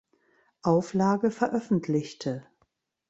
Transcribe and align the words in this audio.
Auflage 0.63 1.29
veröffentlichte. 1.29 2.47